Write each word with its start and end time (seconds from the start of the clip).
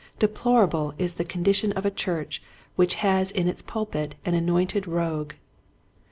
Deplorable 0.17 0.95
is 0.97 1.13
the 1.13 1.23
condition 1.23 1.71
of 1.73 1.85
a 1.85 1.91
church 1.91 2.41
which 2.75 2.95
has 2.95 3.29
in 3.29 3.47
its 3.47 3.61
pul 3.61 3.85
pit 3.85 4.15
an 4.25 4.33
anointed 4.33 4.87
rogue. 4.87 5.33